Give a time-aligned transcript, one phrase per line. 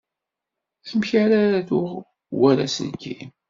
[0.89, 1.91] Amek ara aruɣ
[2.39, 3.29] war aselkim?